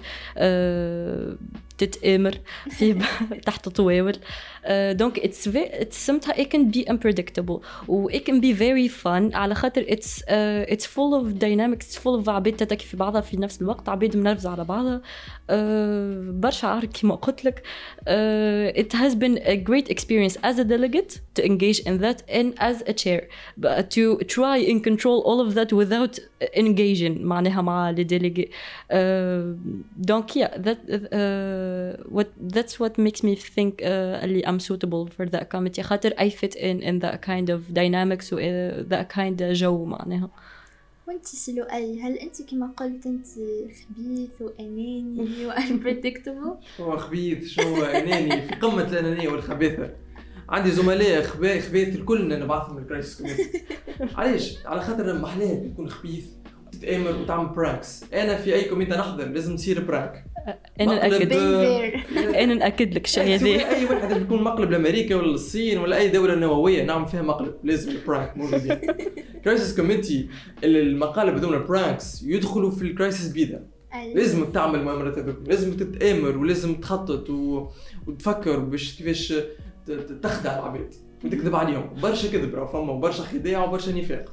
تتآمر 1.78 2.34
فيه 2.70 2.94
تحت 3.46 3.68
طواول 3.68 4.16
donc 4.70 5.18
it's 5.18 5.48
it's 5.56 6.10
sometimes 6.10 6.38
it 6.38 6.50
can 6.50 6.70
be 6.76 6.84
unpredictable 6.92 7.60
و 7.88 8.10
it 8.10 8.22
can 8.24 8.40
be 8.40 8.52
very 8.52 8.88
fun 9.04 9.34
على 9.34 9.54
خاطر 9.54 9.84
it's 9.88 10.24
it's 10.28 10.86
full 10.86 11.20
of 11.20 11.38
dynamics 11.38 11.84
it's 11.84 11.98
full 11.98 12.24
of 12.24 12.28
عباد 12.28 12.52
تتكي 12.56 12.86
في 12.86 12.96
بعضها 12.96 13.20
في 13.20 13.36
نفس 13.36 13.62
الوقت 13.62 13.88
عباد 13.88 14.16
منرفزة 14.16 14.50
على 14.50 14.64
بعضها 14.64 15.00
uh, 15.00 15.52
برشا 16.30 16.68
عرك 16.68 16.90
كما 16.92 17.14
قلت 17.14 17.44
لك 17.44 17.62
uh, 18.00 18.80
it 18.80 18.92
has 18.92 19.14
been 19.14 19.38
a 19.46 19.56
great 19.56 19.88
experience 19.88 20.36
as 20.42 20.58
a 20.58 20.64
delegate 20.64 21.20
to 21.34 21.44
engage 21.44 21.80
in 21.80 21.98
that 21.98 22.22
and 22.28 22.48
as 22.58 22.82
a 22.88 22.92
chair 22.92 23.22
but 23.56 23.90
to 23.90 24.18
try 24.36 24.56
and 24.70 24.78
control 24.88 25.18
all 25.28 25.40
of 25.40 25.54
that 25.54 25.72
without 25.72 26.14
engaging 26.56 27.22
معناها 27.22 27.62
مع 27.62 27.90
les 27.90 28.04
délégués 28.04 28.50
donc 29.96 30.36
yeah 30.36 30.60
that 30.60 30.78
what 32.12 32.30
that's 32.54 32.80
what 32.80 33.00
makes 33.00 33.24
me 33.24 33.34
think 33.34 33.74
اللي 33.82 34.48
I'm 34.48 34.58
suitable 34.58 35.08
for 35.08 35.26
the 35.26 35.42
committee 35.42 35.82
خاطر 35.82 36.10
I 36.20 36.30
fit 36.30 36.56
in 36.56 36.82
in 36.82 36.98
the 36.98 37.14
kind 37.14 37.50
of 37.50 37.70
dynamics 37.70 38.34
the 38.88 39.02
kind 39.02 39.42
جو 39.42 39.84
معناها. 39.84 40.30
وانت 41.08 41.26
سؤالي 41.26 42.02
هل 42.02 42.12
انت 42.12 42.42
كما 42.50 42.66
قلت 42.76 43.06
انت 43.06 43.26
خبيث 43.88 44.30
واناني 44.40 45.26
و 45.46 45.54
unpredictable 45.54 46.54
هو 46.80 46.96
خبيث 46.96 47.48
شو 47.48 47.84
أناني؟ 47.84 48.42
في 48.42 48.54
قمة 48.54 48.82
الأنانية 48.82 49.28
والخبيثة. 49.28 49.90
عندي 50.48 50.70
زملاء 50.70 51.22
خبا- 51.22 51.60
خبيث 51.60 51.96
الكل 51.96 52.28
نبعثهم 52.28 52.76
من 52.76 52.82
ال 52.82 52.87
crisis 52.87 53.18
committee 53.20 53.62
علاش؟ 54.18 54.56
على 54.66 54.80
خاطر 54.80 55.18
محلاه 55.18 55.54
تكون 55.54 55.88
خبيث 55.90 56.24
وتتامر 56.66 57.10
وتعمل 57.22 57.46
براكس 57.48 58.04
أنا 58.14 58.36
في 58.36 58.54
أي 58.54 58.64
كوميتي 58.64 58.90
نحضر 58.90 59.28
لازم 59.28 59.56
تصير 59.56 59.80
براك 59.84 60.24
أنا. 60.80 61.08
ناكد 61.08 61.32
أنا 62.42 62.54
ناكد 62.54 62.94
لك 62.94 63.04
الشيء 63.04 63.34
هذا 63.34 63.46
أي 63.46 63.84
واحد 63.84 64.20
يكون 64.22 64.42
مقلب 64.42 64.70
لأمريكا 64.70 65.14
ولا 65.16 65.34
الصين 65.34 65.78
ولا 65.78 65.96
أي 65.98 66.08
دولة 66.08 66.34
نووية 66.34 66.82
نعمل 66.84 67.08
فيها 67.08 67.22
مقلب 67.22 67.54
لازم 67.64 67.90
البرانك 67.90 68.36
موجودين 68.36 68.78
كرايسيس 69.44 69.76
كوميتي 69.76 70.28
المقالب 70.64 71.34
بدون 71.36 71.54
البرانكس 71.54 72.22
يدخلوا 72.22 72.70
في 72.70 72.82
الكرايسيس 72.82 73.28
بيدا. 73.28 73.66
لازم 74.14 74.44
تعمل 74.44 74.84
مؤامرات 74.84 75.18
هذوك 75.18 75.36
لازم 75.46 75.76
تتامر 75.76 76.38
ولازم 76.38 76.74
تخطط 76.74 77.30
و... 77.30 77.68
وتفكر 78.06 78.58
باش 78.58 78.96
كيفاش 78.98 79.34
تخدع 80.22 80.58
العباد 80.58 80.94
وتكذب 81.24 81.54
عليهم 81.54 81.90
برشا 82.02 82.28
كذب 82.32 82.54
راه 82.54 82.66
فما 82.66 82.92
برشا 82.92 83.22
خداع 83.22 83.64
وبرشا 83.64 83.90
نفاق. 83.90 84.32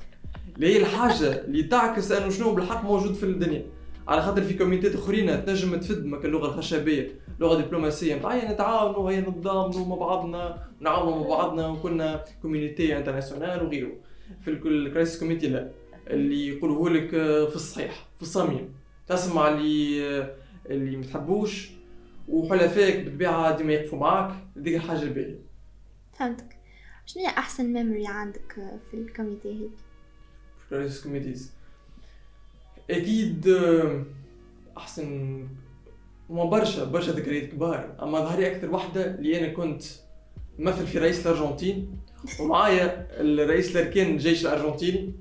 اللي 0.56 0.74
هي 0.74 0.78
الحاجة 0.78 1.46
اللي 1.46 1.64
تعكس 1.64 2.12
أنه 2.12 2.30
شنو 2.30 2.56
بالحق 2.56 2.84
موجود 2.84 3.14
في 3.14 3.24
الدنيا. 3.24 3.66
على 4.08 4.22
خاطر 4.22 4.42
في 4.42 4.54
committee 4.54 4.92
ات 4.92 4.96
أخرين 4.96 5.46
تنجم 5.46 5.76
تفد 5.76 6.06
ما 6.06 6.18
اللغة 6.18 6.48
الخشبية 6.48 7.12
لغة 7.40 7.62
دبلوماسية. 7.62 8.16
نتاع 8.16 8.52
نتعاونوا 8.52 9.12
هيا 9.12 9.20
نتضامنوا 9.20 9.86
مع 9.88 9.96
بعضنا 9.96 10.68
نعاونوا 10.80 11.20
مع 11.20 11.28
بعضنا 11.28 11.68
وكنا 11.68 12.24
communauté 12.42 12.98
internationale 12.98 13.66
وغيره. 13.66 13.92
في 14.42 14.52
ال 14.52 14.62
crisis 14.62 15.20
committee 15.20 15.48
لا. 15.48 15.72
اللي 16.10 16.48
يقولوه 16.48 16.90
لك 16.90 17.14
آه، 17.14 17.46
في 17.46 17.56
الصحيح 17.56 18.06
في 18.16 18.22
الصميم. 18.22 18.74
تسمع 19.08 19.50
اللي 19.50 20.08
آه، 20.08 20.32
اللي 20.70 20.98
ما 20.98 21.04
تحبوش 21.04 21.70
وحلفائك 22.28 23.04
بالطبيعه 23.04 23.58
ديما 23.58 23.74
يقفوا 23.74 24.00
معاك. 24.00 24.34
هذيك 24.58 24.76
الحاجة 24.76 25.02
الباهية. 25.02 25.45
فهمتك. 26.20 26.58
شنو 27.06 27.24
هي 27.24 27.30
أحسن 27.30 27.74
memory 27.74 28.08
عندك 28.08 28.56
في 28.92 28.98
ال 28.98 29.03
committee 29.03 29.50
هيك؟ 29.50 29.72
crisis 30.70 31.04
committees 31.04 31.52
أكيد 32.90 33.48
آه، 33.48 34.04
أحسن 34.78 35.48
هما 36.30 36.46
برشا 36.46 36.84
برشا 36.84 37.12
ذكريات 37.12 37.52
كبار. 37.52 37.96
أما 38.02 38.20
ظهري 38.20 38.48
أكثر 38.48 38.72
واحدة 38.72 39.16
اللي 39.16 39.40
أنا 39.40 39.54
كنت 39.54 39.84
مثل 40.60 40.88
في 40.88 41.00
رئيس 41.00 41.28
الأرجنتين 41.28 42.00
ومعايا 42.40 43.08
الرئيس 43.12 43.76
الاركان 43.76 44.14
الجيش 44.14 44.46
الأرجنتيني. 44.46 45.14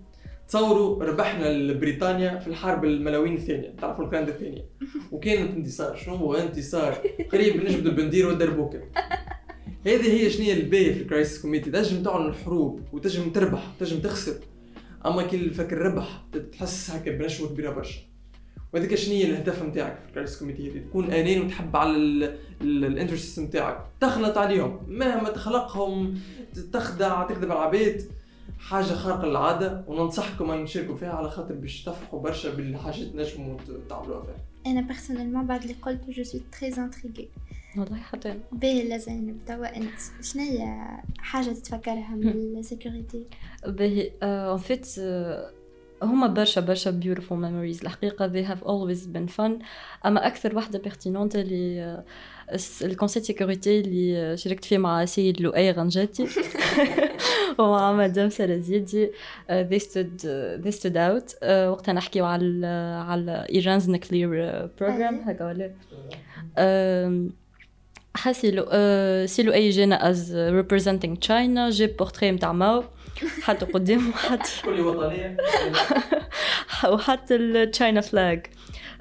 تصوروا 0.49 1.05
ربحنا 1.05 1.53
لبريطانيا 1.53 2.39
في 2.39 2.47
الحرب 2.47 2.85
الملاوين 2.85 3.35
الثانية 3.35 3.75
تعرفوا 3.81 4.05
الكراند 4.05 4.29
الثانية. 4.29 4.65
وكانت 5.13 5.51
انتصار. 5.51 5.97
شنو 5.97 6.15
هو 6.15 6.35
انتصار؟ 6.35 6.93
قريب 7.33 7.57
نجبدوا 7.57 7.93
البندير 7.93 8.27
والدربوكه 8.27 8.83
هذه 9.87 10.13
هي 10.13 10.31
شنو 10.31 10.45
هي 10.45 10.53
الباهيه 10.53 10.95
في 10.95 11.03
ال 11.03 11.08
crisis 11.08 11.43
committee. 11.43 11.71
تنجم 11.71 12.03
تعلن 12.03 12.27
الحروب 12.27 12.81
وتنجم 12.93 13.31
تربح 13.31 13.73
تنجم 13.81 14.01
تخسر. 14.01 14.35
أما 15.07 15.23
كي 15.23 15.51
فكر 15.51 15.79
ربح 15.79 16.25
تحس 16.53 16.91
هكا 16.91 17.11
بنشوة 17.11 17.49
كبيرة 17.49 17.71
برشا. 17.71 18.01
وهذيك 18.73 18.95
شنو 18.95 19.15
هي 19.15 19.25
الهدف 19.25 19.63
نتاعك 19.63 19.99
في 20.03 20.09
ال 20.09 20.13
crisis 20.13 20.39
committee 20.39 20.71
هذه 20.71 20.79
تكون 20.79 21.05
اناني 21.05 21.41
وتحب 21.41 21.77
على 21.77 21.97
ال 22.63 22.71
interest 22.71 23.41
نتاعك. 23.41 23.79
تخلط 24.01 24.39
عليهم. 24.39 24.81
مهما 24.89 25.31
تخلقهم 25.31 26.19
تخدع 26.73 27.27
تكذب 27.27 27.53
على 27.53 27.61
العباد 27.61 28.03
حاجة 28.59 28.85
خارقة 28.85 29.27
للعادة. 29.27 29.85
وننصحكم 29.89 30.51
أن 30.51 30.65
تشاركوا 30.65 30.97
فيها 30.97 31.13
على 31.13 31.31
خاطر 31.31 31.55
باش 31.55 31.83
تفرحوا 31.83 32.21
برشا 32.21 32.55
بالحاجات 32.55 33.07
تنجموا 33.07 33.57
تعملوها 33.89 34.23
فيها. 34.23 34.73
أنا 34.73 34.81
personnellement 34.81 35.47
بعد 35.47 35.63
اللي 35.63 35.75
قلته 35.83 36.13
je 36.13 36.23
suis 36.23 36.43
très 36.61 36.69
intriguée 36.69 37.29
والله 37.77 37.97
حتى. 37.97 38.35
باهي 38.53 38.99
زينب 38.99 39.37
توا 39.47 39.77
انت 39.77 39.99
شنو 40.23 40.43
هي 40.43 40.87
حاجة 41.19 41.51
تتفكرها 41.51 42.11
من 42.15 42.59
ال 42.59 42.65
security؟ 42.65 43.25
باهي 43.67 44.11
en 44.23 44.57
fait 44.57 44.87
هما 46.03 46.27
برشا 46.27 46.61
برشا 46.61 46.91
beautiful 46.91 47.39
memories 47.39 47.83
الحقيقة 47.83 48.29
they 48.33 48.47
have 48.47 48.61
always 48.61 49.01
been 49.01 49.37
fun. 49.37 49.65
أما 50.07 50.27
أكثر 50.27 50.57
واحدة 50.57 50.79
pertinente 50.79 51.37
اللي 51.37 52.05
ال 52.83 52.88
conseil 52.88 53.25
sécurité 53.25 53.81
اللي 53.81 54.37
شاركت 54.37 54.65
فيه 54.65 54.79
مع 54.79 55.05
سيد 55.05 55.41
لؤي 55.41 55.71
غنجاتي 55.71 56.27
ومع 57.59 57.93
مدام 57.93 58.29
سارة 58.29 58.57
زيدي 58.57 59.11
they 59.49 59.81
stood 59.81 60.23
they 60.65 60.75
stood 60.81 60.97
out. 60.97 61.45
وقتها 61.45 61.93
نحكيو 61.93 62.25
على 62.25 62.67
على 63.09 63.47
Iran's 63.55 63.91
nuclear 63.91 64.29
program 64.81 65.15
أيوة. 65.15 65.31
هكا 65.31 65.47
ولا؟ 65.47 65.71
حسيلو 68.17 68.67
آه، 68.71 69.27
سيلو 69.27 69.53
اي 69.53 69.71
جانا 69.71 70.11
as 70.11 70.37
representing 70.37 71.19
China 71.21 71.71
جاب 71.71 71.97
بورتري 71.99 72.33
متاع 72.33 72.53
ماو 72.53 72.85
حتى 73.43 73.67
قدام 73.67 74.09
وحتى 74.09 74.51
كل 74.65 74.81
وطنيه 74.81 75.37
وحتى 76.89 77.37
ال 77.37 77.47
China 77.47 78.01
flag 78.01 78.47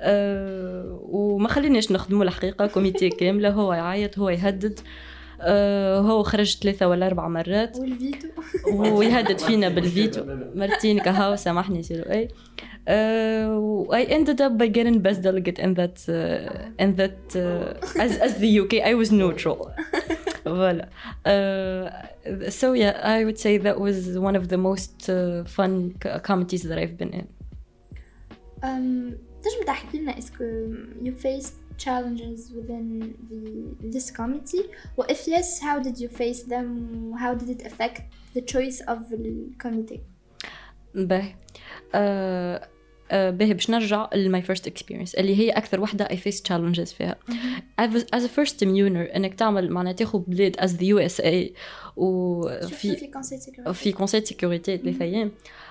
أه 0.01 0.99
وما 1.03 1.47
خليناش 1.47 1.91
نخدموا 1.91 2.23
الحقيقة 2.23 2.67
committee 2.67 3.09
كاملة 3.09 3.49
هو 3.49 3.73
يعيط 3.73 4.19
هو 4.19 4.29
يهدد 4.29 4.79
أه 4.79 5.12
هو 5.99 6.23
خرج 6.23 6.57
ثلاثة 6.57 6.87
ولا 6.87 7.07
أربع 7.07 7.27
مرات 7.27 7.77
والفيتو 7.77 8.27
ويهدد 8.73 9.37
فينا 9.39 9.69
بالفيتو 9.69 10.23
مرتين 10.55 10.99
كهو 10.99 11.35
سامحني 11.35 11.83
سيلو 11.83 12.03
اي 12.03 12.27
Uh, 12.85 13.89
I 13.99 14.03
ended 14.17 14.39
up 14.45 14.53
by 14.61 14.67
getting 14.77 14.97
best 15.07 15.21
delegate 15.27 15.57
in 15.65 15.71
that 15.79 15.97
uh, 16.09 16.83
in 16.83 16.89
that 16.99 17.19
uh, 17.33 18.03
as 18.05 18.11
as 18.27 18.31
the 18.43 18.51
UK 18.61 18.73
I 18.91 18.93
was 19.01 19.09
neutral. 19.21 19.59
voilà. 20.61 20.85
Uh, 21.33 21.85
so 22.59 22.67
yeah, 22.83 22.93
I 23.17 23.23
would 23.27 23.39
say 23.45 23.53
that 23.67 23.77
was 23.85 23.97
one 24.27 24.35
of 24.41 24.45
the 24.53 24.59
most 24.69 24.95
uh, 25.09 25.15
fun 25.57 25.71
co- 26.01 26.19
committees 26.29 26.63
that 26.69 26.77
I've 26.83 26.97
been 27.01 27.13
in. 27.19 27.27
um, 28.63 29.15
تنجم 29.43 29.65
تحكي 29.67 29.97
لنا 29.99 30.17
اسكو 30.17 30.43
you 31.03 31.11
faced 31.23 31.62
challenges 31.77 32.51
within 32.57 33.15
the 33.29 33.89
this 33.93 34.11
committee 34.11 34.65
or 34.97 35.05
if 35.09 35.27
yes 35.27 35.59
how 35.59 35.79
did 35.79 35.97
you 35.99 36.09
face 36.21 36.43
them 36.43 36.67
how 37.23 37.33
did 37.33 37.49
it 37.49 37.61
affect 37.65 38.01
the 38.35 38.41
choice 38.41 38.79
of 38.87 39.09
the 39.09 39.19
committee 39.63 40.01
باهي 40.95 41.35
آه 41.95 42.67
آه 43.11 43.29
باهي 43.29 43.53
باش 43.53 43.69
نرجع 43.69 44.09
ل 44.13 44.41
my 44.41 44.45
first 44.45 44.61
experience 44.61 45.19
اللي 45.19 45.35
هي 45.39 45.49
أكثر 45.49 45.81
وحدة 45.81 46.05
I 46.05 46.15
faced 46.15 46.43
challenges 46.47 46.93
فيها 46.93 47.15
I 47.81 47.87
was, 47.87 48.03
as 48.15 48.23
a 48.23 48.29
first 48.29 48.55
immuner 48.61 49.15
إنك 49.15 49.33
تعمل 49.33 49.71
معناها 49.71 49.93
تاخذ 49.93 50.19
بلاد 50.19 50.57
as 50.57 50.69
the 50.69 50.85
USA 50.85 51.53
شفتوا 51.95 52.65
وفي 52.65 52.95
في 52.95 53.07
كونسيل 53.07 53.41
سيكوريتي 53.41 53.73
في 53.73 53.91
كونسيل 53.91 54.27
سيكوريتي 54.27 54.77
ثلاثة 54.77 55.05
أيام 55.05 55.31
uh, 55.31 55.62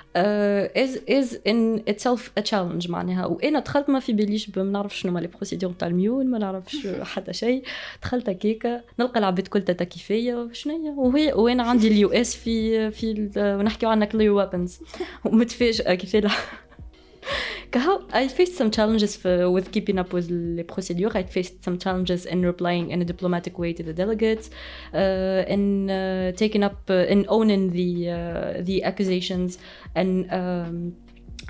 is 0.74 0.96
is 1.08 1.34
in 1.48 1.92
itself 1.92 2.20
a 2.40 2.42
challenge 2.42 2.90
معناها. 2.90 3.26
وأنا 3.26 3.58
دخلت 3.60 3.90
ما 3.90 4.00
في 4.00 4.12
باليش 4.12 4.58
ما 4.58 4.62
نعرف 4.62 4.98
شنوما 4.98 5.20
les 5.20 5.26
procédures 5.26 5.72
تاع 5.72 5.88
ال 5.88 5.98
MUN 5.98 6.26
ما 6.26 6.38
نعرفش 6.38 6.86
حتى 7.02 7.32
شيء. 7.32 7.62
دخلت 8.02 8.28
هكاكا 8.28 8.80
نلقى 9.00 9.20
العباد 9.20 9.48
كل 9.48 9.62
تاتا 9.62 9.84
كيفية 9.84 10.48
شنو 10.52 10.74
هي؟ 10.74 10.94
وهي 10.96 11.32
وأنا 11.32 11.62
عندي 11.62 11.88
ال 11.88 12.08
US 12.08 12.36
في 12.36 12.90
في 12.90 13.30
ونحكيو 13.36 13.88
عن 13.88 14.04
nuclear 14.04 14.42
weapons. 14.42 14.70
ومتفاجئة 15.24 15.94
كيف 15.94 16.16
لا. 16.16 16.28
كهو 16.28 16.30
I 17.74 18.28
faced 18.28 18.56
some 18.56 18.70
challenges 18.70 19.16
for, 19.16 19.50
with 19.50 19.72
keeping 19.72 19.98
up 19.98 20.12
with 20.12 20.28
the 20.56 20.62
procedure. 20.64 21.10
I 21.14 21.22
faced 21.22 21.64
some 21.64 21.78
challenges 21.78 22.26
in 22.26 22.42
replying 22.44 22.90
in 22.90 23.00
a 23.00 23.04
diplomatic 23.04 23.58
way 23.58 23.72
to 23.72 23.82
the 23.82 23.92
delegates, 23.92 24.50
uh, 24.94 25.44
in 25.48 25.90
uh, 25.90 26.32
taking 26.32 26.62
up, 26.62 26.90
uh, 26.90 27.06
in 27.08 27.24
owning 27.28 27.70
the 27.70 28.10
uh, 28.10 28.62
the 28.62 28.84
accusations, 28.84 29.58
and 29.94 30.30
um, 30.32 30.96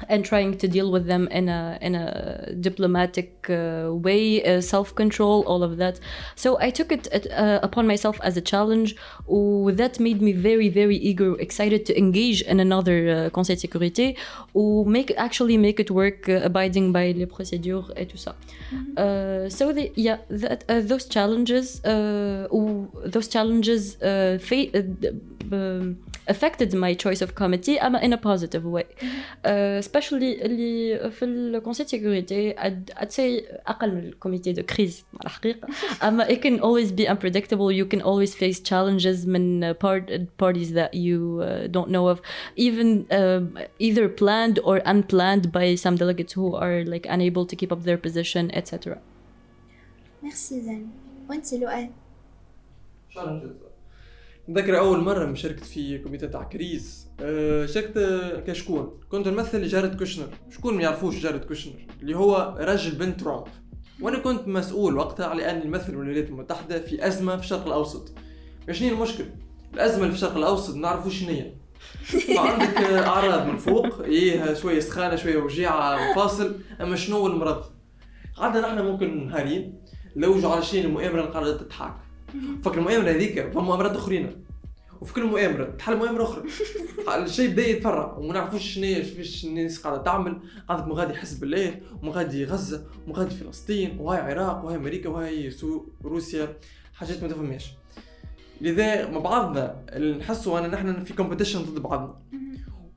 and 0.09 0.25
trying 0.25 0.59
to 0.59 0.69
deal 0.69 0.91
with 0.91 1.07
them 1.07 1.29
in 1.29 1.49
a 1.49 1.79
in 1.81 1.95
a 1.95 2.53
diplomatic 2.61 3.49
uh, 3.49 3.91
way, 3.93 4.43
uh, 4.45 4.61
self 4.61 4.95
control, 4.95 5.45
all 5.47 5.63
of 5.63 5.77
that. 5.79 6.01
So 6.37 6.59
I 6.61 6.71
took 6.71 6.93
it 6.93 7.09
uh, 7.31 7.61
upon 7.63 7.87
myself 7.87 8.21
as 8.23 8.37
a 8.37 8.41
challenge. 8.41 8.97
Ooh, 9.31 9.71
that 9.73 10.01
made 10.01 10.21
me 10.21 10.33
very 10.33 10.69
very 10.69 10.97
eager, 10.97 11.39
excited 11.41 11.87
to 11.87 11.99
engage 11.99 12.43
in 12.43 12.61
another 12.61 13.09
uh, 13.09 13.31
Conseil 13.31 13.57
de 13.57 13.63
sécurité, 13.63 14.17
or 14.55 14.85
make 14.87 15.13
actually 15.17 15.57
make 15.57 15.81
it 15.81 15.91
work, 15.91 16.29
uh, 16.29 16.41
abiding 16.43 16.93
by 16.93 17.13
les 17.13 17.27
procédures 17.27 17.91
et 17.97 18.07
tout 18.07 18.19
ça. 18.19 18.35
Uh, 18.97 19.49
so 19.49 19.73
the, 19.73 19.91
yeah, 19.97 20.19
that, 20.31 20.65
uh, 20.69 20.81
those 20.81 21.07
challenges, 21.07 21.85
uh, 21.85 22.49
ooh, 22.53 22.91
those 23.05 23.29
challenges 23.29 24.01
uh, 24.03 24.39
fa- 24.41 24.71
uh, 24.75 25.55
um, 25.55 25.97
affected 26.28 26.74
my 26.74 26.94
choice 26.94 27.22
of 27.22 27.36
committee 27.36 27.80
أما 27.80 28.02
in 28.02 28.14
a 28.14 28.18
positive 28.18 28.66
way 28.66 28.84
uh, 28.84 29.80
especially 29.80 30.44
اللي 30.46 31.12
في 31.12 31.26
الكونسيل 31.26 31.88
سيكوريتي 31.88 32.54
I'd, 32.54 32.92
I'd 32.98 33.12
say 33.12 33.44
أقل 33.68 33.92
من 33.92 34.04
الكوميتي 34.08 34.54
دو 34.54 34.64
كريز 34.64 35.06
على 35.14 35.26
الحقيقة 35.26 35.68
أما 36.04 36.28
it 36.28 36.42
can 36.42 36.60
always 36.60 36.92
be 36.92 37.08
unpredictable 37.08 37.72
you 37.72 37.86
can 37.86 38.02
always 38.02 38.36
face 38.36 38.60
challenges 38.60 39.26
من 39.26 39.74
part, 39.74 40.12
parties 40.38 40.74
that 40.74 40.94
you 40.94 41.42
uh, 41.42 41.68
don't 41.68 41.90
know 41.90 42.08
of 42.08 42.22
even 42.56 43.06
uh, 43.12 43.42
either 43.80 44.08
planned 44.10 44.60
or 44.64 44.82
unplanned 44.86 45.52
by 45.52 45.76
some 45.76 45.96
delegates 45.96 46.34
who 46.34 46.56
are 46.56 46.84
like 46.84 47.06
unable 47.10 47.46
to 47.46 47.56
keep 47.56 47.72
up 47.72 47.84
their 47.84 47.98
position 47.98 48.52
etc 48.54 48.98
ميرسي 50.24 50.62
زين 50.62 50.90
وانت 51.30 51.54
لؤي 51.54 51.90
نذكر 54.49 54.79
أول 54.79 55.01
مرة 55.01 55.35
شاركت 55.35 55.65
في 55.65 55.99
comité 55.99 56.29
تاع 56.29 56.43
crise. 56.43 57.09
أه 57.21 57.67
شاركت 57.67 57.99
كشكون 58.47 59.01
كنت 59.09 59.29
نمثل 59.29 59.67
جارد 59.67 59.99
كوشنر. 59.99 60.29
شكون 60.51 60.75
ما 60.75 60.83
يعرفوش 60.83 61.19
جارد 61.19 61.45
كوشنر؟ 61.45 61.87
اللي 62.03 62.17
هو 62.17 62.57
رجل 62.61 62.95
بنت 62.99 63.21
ترامب 63.21 63.45
وأنا 64.01 64.19
كنت 64.19 64.49
مسؤول 64.49 64.97
وقتها 64.97 65.27
على 65.27 65.51
اني 65.51 65.65
نمثل 65.65 65.93
الولايات 65.93 66.29
المتحدة 66.29 66.81
في 66.81 67.07
أزمة 67.07 67.37
في 67.37 67.43
الشرق 67.43 67.67
الأوسط. 67.67 68.13
شنو 68.71 68.89
المشكل؟ 68.89 69.25
الأزمة 69.75 69.99
اللي 69.99 70.09
في 70.09 70.15
الشرق 70.15 70.37
الأوسط 70.37 70.77
نعرفوا 70.77 71.11
شنو 71.11 71.29
هي. 71.29 71.53
فعندك 72.37 72.77
أعراض 72.83 73.47
من 73.47 73.57
فوق. 73.57 74.01
إيه 74.03 74.55
شوية 74.55 74.81
سخانة 74.81 75.17
شوية 75.17 75.37
وجيعة 75.37 76.11
مفاصل 76.11 76.55
أما 76.81 76.97
شنو 76.97 77.27
المرض؟ 77.27 77.65
قعدنا 78.37 78.61
نحن 78.61 78.85
ممكن 78.85 79.27
نهارين 79.27 79.83
لوجوا 80.17 80.51
على 80.51 80.63
شيء 80.63 80.85
المؤامره 80.85 81.23
قاعدة 81.23 81.57
تضحك 81.57 81.95
فكر 82.65 82.79
المؤامرة 82.79 83.11
هذيك 83.11 83.53
فما 83.53 83.63
مؤامرات 83.63 83.97
أخرين. 83.97 84.45
وفي 85.01 85.15
كل 85.15 85.25
مؤامرة 85.25 85.65
تحل 85.65 85.97
مؤامرة 85.97 86.23
أخرى. 86.23 86.43
الشيء 87.25 87.51
بدا 87.51 87.67
يتفرع 87.67 88.17
وما 88.19 88.35
نعرفوش 88.35 88.63
شنو 88.63 89.03
فيش 89.03 89.45
الناس 89.45 89.79
قاعدة 89.79 90.03
تعمل. 90.03 90.39
عندك 90.69 90.87
مغادي 90.87 91.15
حزب 91.15 91.45
الله 91.45 91.81
ومغادي 92.03 92.45
غزة 92.45 92.87
ومغادي 93.07 93.35
فلسطين 93.35 93.97
وهاي 94.01 94.21
عراق 94.21 94.65
وهاي 94.65 94.77
أمريكا 94.77 95.09
وهاي 95.09 95.51
سو 95.51 95.85
روسيا. 96.05 96.57
حاجات 96.95 97.23
ما 97.23 97.29
تفهمهاش. 97.29 97.73
لذا 98.61 99.11
مع 99.11 99.19
بعضنا 99.19 99.85
نحسوا 100.19 100.59
أن 100.59 100.71
نحن 100.71 101.05
في 101.05 101.15
competition 101.15 101.63
ضد 101.63 101.83
بعضنا. 101.83 102.15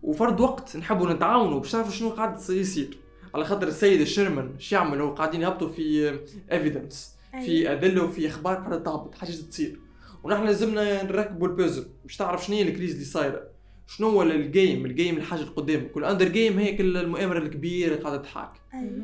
وفرد 0.03 0.39
وقت 0.39 0.77
نحبوا 0.77 1.13
نتعاونوا 1.13 1.60
باش 1.60 1.75
نعرفوا 1.75 1.94
شنو 1.94 2.10
قاعد 2.10 2.50
يصير. 2.50 2.98
على 3.36 3.46
خاطر 3.46 3.68
السيد 3.68 4.01
ال 4.01 4.08
chairman 4.08 4.60
شو 4.60 4.75
يعملوا 4.75 5.15
قاعدين 5.15 5.42
يهبطوا 5.42 5.70
في 5.70 6.20
evidence 6.51 7.14
في. 7.42 7.72
أدلة 7.72 8.04
وفي 8.04 8.27
إخبار 8.27 8.56
قاعدة 8.56 8.80
تهبط. 8.80 9.15
حاجات 9.15 9.36
تصير. 9.36 9.80
ونحن 10.24 10.46
لازمنا 10.46 11.04
نركبوا 11.04 11.48
البوزل 11.48 11.86
باش 12.04 12.18
تعرف 12.18 12.46
شنو 12.46 12.56
هي 12.56 12.62
ال 12.62 12.66
crise 12.66 12.91
اللي 12.92 13.06
صايرة. 13.06 13.56
شنو 13.88 14.10
هو 14.10 14.24
ال 14.24 14.36
game 14.36 14.86
ال 14.86 14.92
game 14.92 15.17
الحاجة 15.18 15.39
اللي 15.39 15.51
قدامك 15.51 15.96
وال 15.95 16.05
under 16.05 16.27
game 16.27 16.60
هي 16.60 16.75
كل 16.77 16.98
المؤامرة 16.98 17.38
الكبيرة 17.38 17.92
اللي 17.92 18.04
قاعدة 18.04 18.22
تحاك 18.22 18.51
أيوه 18.74 19.04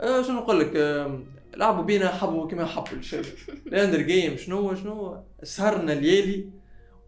آه 0.00 0.22
شنو 0.22 0.34
نقول 0.36 0.60
لك؟ 0.60 0.72
آه 0.76 1.22
لعبوا 1.56 1.82
بينا 1.82 2.08
حبوا 2.08 2.46
كما 2.48 2.64
حب 2.66 2.84
الشيء 2.92 3.22
ال 3.66 3.72
under 3.72 4.00
game 4.00 4.36
شنو 4.36 4.56
هو؟ 4.58 4.74
شنو 4.74 4.92
هو؟ 4.92 5.22
سهرنا 5.42 5.92
الليالي 5.92 6.50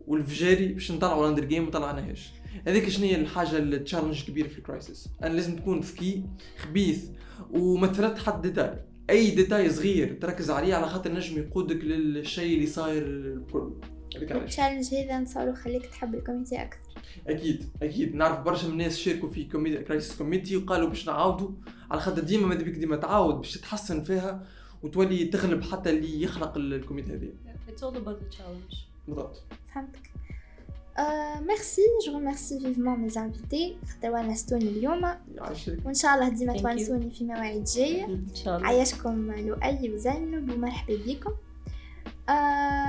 والفجاري 0.07 0.67
باش 0.69 0.93
نطلعوا 0.93 1.25
ال 1.25 1.28
under 1.28 1.45
game 1.45 1.64
ما 1.65 1.71
طلعناهاش 1.71 2.31
هذيك 2.67 2.89
شنو 2.89 3.07
هي 3.07 3.15
الحاجة 3.15 3.59
ال 3.59 3.65
challenge 3.65 4.21
الكبيرة 4.21 4.49
في 4.49 4.59
ال 4.59 4.66
crisis 4.66 5.09
أنا 5.23 5.35
لازم 5.35 5.57
تكون 5.57 5.81
ذكي 5.81 6.25
خبيث 6.59 7.05
وما 7.51 7.87
تفلت 7.87 8.19
حد 8.19 8.43
détail. 8.43 8.75
أي 9.11 9.31
détail 9.31 9.71
صغير 9.71 10.19
تركز 10.21 10.50
عليه 10.50 10.75
على 10.75 10.88
خاطر 10.88 11.12
نجم 11.12 11.38
يقودك 11.38 11.85
للشيء 11.85 12.55
اللي 12.55 12.67
صاير 12.67 13.03
ال 14.17 14.24
challenge 14.24 14.95
هذا 14.95 15.19
نصورو 15.19 15.55
خليك 15.55 15.87
تحب 15.87 16.15
ال 16.14 16.19
committee 16.19 16.62
أكثر. 16.62 16.81
أكيد 17.29 17.69
أكيد. 17.83 18.15
نعرف 18.15 18.41
برشا 18.41 18.67
من 18.67 18.73
الناس 18.73 18.99
شاركوا 18.99 19.29
في 19.29 19.45
committee 19.45 19.76
crisis 19.76 20.17
committee 20.17 20.57
وقالوا 20.57 20.88
باش 20.88 21.07
نعاودوا. 21.07 21.50
على 21.91 22.00
خاطر 22.00 22.23
ديما 22.23 22.47
ماذا 22.47 22.62
بيك 22.62 22.75
ديما 22.75 22.97
تعاود 22.97 23.35
باش 23.35 23.55
تتحسن 23.55 24.03
فيها 24.03 24.47
وتولي 24.83 25.25
تغلب 25.25 25.62
حتى 25.62 25.91
اللي 25.91 26.23
يخلق 26.23 26.57
ال 26.57 26.62
committee 26.62 27.12
هذه. 27.12 27.33
It's 27.69 27.81
all 27.81 27.97
about 27.97 28.19
the 28.21 28.37
challenge. 28.37 28.77
بالضبط. 29.09 29.43
فهمتك. 29.75 30.11
آه 30.99 31.40
merci 31.40 31.83
je 32.07 32.19
remercie 32.19 32.61
vivement 32.61 32.99
mes 32.99 33.09
invités 33.17 33.76
خاطر 33.95 34.14
ونستوني 34.14 34.64
اليوم 34.69 35.14
يعيشك 35.35 35.78
وان 35.85 35.95
شاء 35.95 36.14
الله 36.14 36.28
ديما 36.28 36.52
Thank 36.52 36.57
you. 36.59 36.62
تونسوني 36.62 37.11
في 37.11 37.25
مواعيد 37.25 37.64
جاية 37.64 38.05
ان 38.05 38.26
شاء 38.35 38.57
الله 38.57 38.69
عيشكم 38.69 39.33
لؤي 39.33 39.95
وزينب 39.95 40.50
ومرحبا 40.52 40.99
بكم 41.07 41.31
آه 42.28 42.33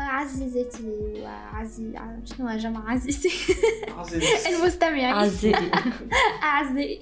عزيزتي 0.09 0.83
وعزي 1.23 1.97
ع- 1.97 2.19
شنو 2.25 2.47
هو 2.47 2.57
جمع 2.57 2.91
عزيزي 2.91 3.29
عزيز 3.97 4.23
المستمعين 4.47 5.05
عزيزي 5.05 5.71
أعزائي 6.43 6.99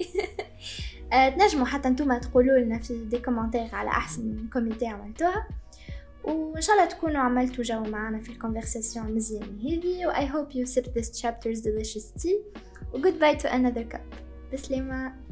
آه، 1.12 1.28
تنجموا 1.28 1.66
حتى 1.66 1.88
نتوما 1.88 2.18
تقولوا 2.18 2.58
لنا 2.58 2.78
في 2.78 3.04
des 3.04 3.18
commentaires 3.18 3.68
على 3.74 3.88
أحسن 3.90 4.48
comité 4.52 4.86
عملتوها 4.86 5.46
وإن 6.28 6.60
شاء 6.60 6.76
الله 6.76 6.88
تكونوا 6.88 7.20
عملتوا 7.20 7.64
جو 7.64 7.80
معنا 7.82 8.18
في 8.18 8.32
الكونفرساسيون 8.32 9.06
المزيانة 9.06 9.46
هذي 9.46 10.06
و 10.06 10.12
I 10.12 10.26
hope 10.26 10.54
you 10.54 10.66
sip 10.74 10.84
this 10.84 11.20
chapter's 11.20 11.60
delicious 11.60 12.22
tea. 12.22 12.36
و 12.92 12.98
goodbye 12.98 13.38
to 13.42 13.48
another 13.48 13.94
cup. 13.94 14.00
بسلامة 14.52 15.27